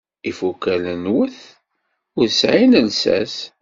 Ifukal-nwet 0.29 1.37
ur 2.19 2.27
sɛin 2.39 2.73
llsas. 2.87 3.35